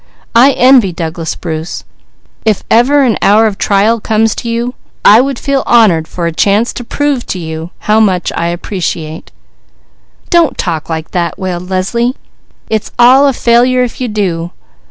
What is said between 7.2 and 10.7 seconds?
to you how much I appreciate" "Don't